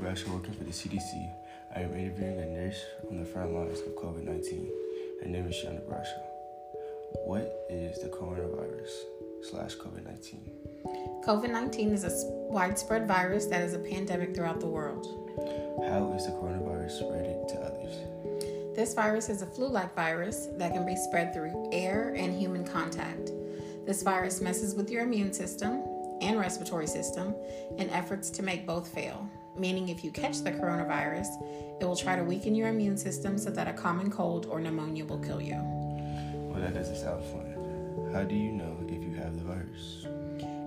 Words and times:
Nebraska 0.00 0.30
working 0.30 0.54
for 0.54 0.64
the 0.64 0.70
CDC. 0.70 1.30
I 1.74 1.80
am 1.80 1.94
interviewing 1.94 2.38
a 2.38 2.46
nurse 2.46 2.80
on 3.10 3.18
the 3.18 3.24
front 3.24 3.52
lines 3.52 3.80
of 3.80 3.88
COVID 3.96 4.24
19. 4.24 4.70
Her 5.22 5.28
name 5.28 5.46
is 5.46 5.56
Sean 5.56 5.74
Nebraska. 5.74 6.20
What 7.26 7.66
is 7.68 8.00
the 8.00 8.08
coronavirus 8.08 8.90
slash 9.42 9.76
COVID 9.76 10.04
19? 10.04 10.50
COVID 11.26 11.50
19 11.50 11.92
is 11.92 12.04
a 12.04 12.10
widespread 12.26 13.08
virus 13.08 13.46
that 13.46 13.62
is 13.62 13.74
a 13.74 13.78
pandemic 13.78 14.34
throughout 14.34 14.60
the 14.60 14.66
world. 14.66 15.06
How 15.88 16.12
is 16.16 16.26
the 16.26 16.32
coronavirus 16.32 16.92
spread 16.92 17.48
to 17.48 17.54
others? 17.60 18.76
This 18.76 18.94
virus 18.94 19.28
is 19.28 19.42
a 19.42 19.46
flu 19.46 19.68
like 19.68 19.94
virus 19.96 20.46
that 20.58 20.72
can 20.72 20.86
be 20.86 20.96
spread 20.96 21.34
through 21.34 21.68
air 21.72 22.14
and 22.16 22.38
human 22.38 22.64
contact. 22.64 23.32
This 23.84 24.02
virus 24.02 24.40
messes 24.40 24.74
with 24.74 24.90
your 24.90 25.02
immune 25.02 25.32
system 25.32 25.82
and 26.20 26.38
respiratory 26.38 26.86
system 26.86 27.34
in 27.78 27.90
efforts 27.90 28.30
to 28.30 28.42
make 28.42 28.66
both 28.66 28.88
fail. 28.88 29.28
Meaning, 29.56 29.88
if 29.88 30.04
you 30.04 30.10
catch 30.10 30.38
the 30.40 30.52
coronavirus, 30.52 31.28
it 31.80 31.84
will 31.84 31.96
try 31.96 32.16
to 32.16 32.22
weaken 32.22 32.54
your 32.54 32.68
immune 32.68 32.96
system 32.96 33.36
so 33.36 33.50
that 33.50 33.68
a 33.68 33.72
common 33.72 34.10
cold 34.10 34.46
or 34.46 34.60
pneumonia 34.60 35.04
will 35.04 35.18
kill 35.18 35.40
you. 35.40 35.56
Well, 36.50 36.60
that 36.60 36.74
doesn't 36.74 36.96
sound 36.96 37.24
fun. 37.24 38.10
How 38.12 38.24
do 38.24 38.34
you 38.34 38.52
know 38.52 38.76
if 38.88 39.02
you 39.02 39.14
have 39.14 39.36
the 39.36 39.44
virus? 39.44 40.06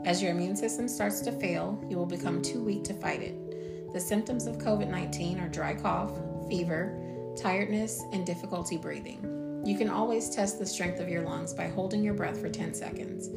As 0.06 0.22
your 0.22 0.32
immune 0.32 0.56
system 0.56 0.88
starts 0.88 1.22
to 1.22 1.32
fail, 1.32 1.82
you 1.90 1.98
will 1.98 2.06
become 2.06 2.42
too 2.42 2.64
weak 2.64 2.84
to 2.86 2.94
fight 2.94 3.22
it. 3.22 3.94
The 3.94 4.00
symptoms 4.00 4.48
of 4.48 4.58
COVID 4.58 4.90
19 4.90 5.40
are 5.40 5.50
dry 5.50 5.76
cough, 5.76 6.12
fever, 6.50 7.00
tiredness, 7.36 8.02
and 8.12 8.26
difficulty 8.26 8.78
breathing. 8.78 9.20
You 9.64 9.78
can 9.78 9.90
always 9.90 10.30
test 10.30 10.60
the 10.60 10.66
strength 10.66 11.00
of 11.00 11.08
your 11.08 11.24
lungs 11.24 11.54
by 11.54 11.68
holding 11.68 12.04
your 12.04 12.14
breath 12.14 12.40
for 12.40 12.50
10 12.50 12.74
seconds. 12.74 13.30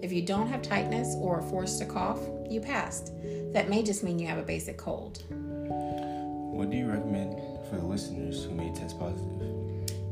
If 0.00 0.12
you 0.12 0.22
don't 0.22 0.46
have 0.46 0.62
tightness 0.62 1.14
or 1.18 1.38
are 1.38 1.42
forced 1.42 1.78
to 1.80 1.84
cough, 1.84 2.20
you 2.48 2.60
passed. 2.60 3.12
That 3.52 3.68
may 3.68 3.82
just 3.82 4.02
mean 4.02 4.18
you 4.18 4.26
have 4.26 4.38
a 4.38 4.42
basic 4.42 4.78
cold. 4.78 5.22
What 5.30 6.70
do 6.70 6.76
you 6.76 6.86
recommend 6.86 7.38
for 7.68 7.76
the 7.76 7.84
listeners 7.84 8.44
who 8.44 8.54
may 8.54 8.72
test 8.72 8.98
positive? 8.98 9.54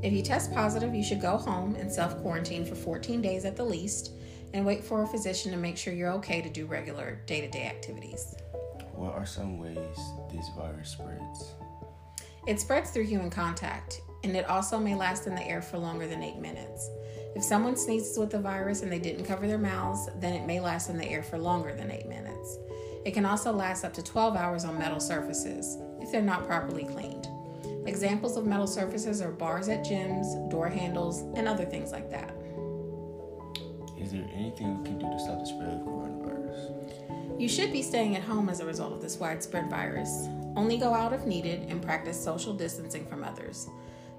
If 0.02 0.12
you 0.12 0.22
test 0.22 0.52
positive, 0.52 0.94
you 0.94 1.04
should 1.04 1.20
go 1.20 1.36
home 1.36 1.76
and 1.76 1.90
self 1.90 2.20
quarantine 2.20 2.66
for 2.66 2.74
14 2.74 3.22
days 3.22 3.44
at 3.44 3.56
the 3.56 3.64
least 3.64 4.12
and 4.52 4.66
wait 4.66 4.84
for 4.84 5.02
a 5.02 5.06
physician 5.06 5.52
to 5.52 5.56
make 5.56 5.78
sure 5.78 5.94
you're 5.94 6.12
okay 6.12 6.42
to 6.42 6.50
do 6.50 6.66
regular 6.66 7.20
day 7.26 7.40
to 7.40 7.48
day 7.48 7.64
activities. 7.64 8.34
What 8.94 9.14
are 9.14 9.24
some 9.24 9.58
ways 9.58 9.96
this 10.30 10.48
virus 10.56 10.90
spreads? 10.90 11.54
It 12.46 12.60
spreads 12.60 12.90
through 12.90 13.04
human 13.04 13.30
contact, 13.30 14.00
and 14.24 14.36
it 14.36 14.48
also 14.48 14.78
may 14.78 14.94
last 14.94 15.26
in 15.26 15.34
the 15.34 15.46
air 15.46 15.62
for 15.62 15.78
longer 15.78 16.06
than 16.06 16.22
eight 16.22 16.38
minutes. 16.38 16.90
If 17.34 17.42
someone 17.42 17.76
sneezes 17.76 18.18
with 18.18 18.30
the 18.30 18.38
virus 18.38 18.82
and 18.82 18.92
they 18.92 18.98
didn't 18.98 19.24
cover 19.24 19.46
their 19.46 19.58
mouths, 19.58 20.08
then 20.20 20.34
it 20.34 20.46
may 20.46 20.60
last 20.60 20.90
in 20.90 20.98
the 20.98 21.08
air 21.08 21.22
for 21.22 21.38
longer 21.38 21.74
than 21.74 21.90
eight 21.90 22.06
minutes. 22.06 22.58
It 23.04 23.14
can 23.14 23.24
also 23.24 23.52
last 23.52 23.84
up 23.84 23.94
to 23.94 24.02
12 24.02 24.36
hours 24.36 24.64
on 24.64 24.78
metal 24.78 25.00
surfaces 25.00 25.78
if 26.00 26.12
they're 26.12 26.22
not 26.22 26.46
properly 26.46 26.84
cleaned. 26.84 27.26
Examples 27.86 28.36
of 28.36 28.46
metal 28.46 28.66
surfaces 28.66 29.20
are 29.20 29.32
bars 29.32 29.68
at 29.68 29.84
gyms, 29.84 30.50
door 30.50 30.68
handles, 30.68 31.22
and 31.36 31.48
other 31.48 31.64
things 31.64 31.90
like 31.90 32.10
that. 32.10 32.32
Is 33.98 34.12
there 34.12 34.28
anything 34.34 34.78
we 34.78 34.84
can 34.84 34.98
do 34.98 35.06
to 35.06 35.18
stop 35.18 35.40
the 35.40 35.46
spread 35.46 35.68
of 35.68 35.80
coronavirus? 35.80 37.40
You 37.40 37.48
should 37.48 37.72
be 37.72 37.82
staying 37.82 38.14
at 38.14 38.22
home 38.22 38.48
as 38.48 38.60
a 38.60 38.66
result 38.66 38.92
of 38.92 39.00
this 39.00 39.16
widespread 39.16 39.68
virus. 39.68 40.28
Only 40.54 40.76
go 40.76 40.94
out 40.94 41.12
if 41.12 41.24
needed 41.24 41.68
and 41.70 41.82
practice 41.82 42.22
social 42.22 42.52
distancing 42.52 43.06
from 43.06 43.24
others. 43.24 43.68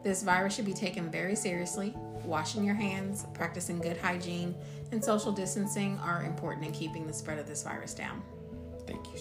This 0.04 0.22
virus 0.22 0.56
should 0.56 0.66
be 0.66 0.74
taken 0.74 1.10
very 1.10 1.36
seriously. 1.36 1.96
Washing 2.26 2.64
your 2.64 2.76
hands, 2.76 3.26
practicing 3.34 3.80
good 3.80 3.98
hygiene, 3.98 4.54
and 4.92 5.04
social 5.04 5.32
distancing 5.32 5.98
are 6.00 6.24
important 6.24 6.66
in 6.66 6.74
keeping 6.74 7.08
the 7.08 7.14
spread 7.14 7.40
of 7.40 7.48
this 7.48 7.64
virus 7.64 7.94
down. 7.94 8.22
Thank 8.86 9.06
you. 9.14 9.20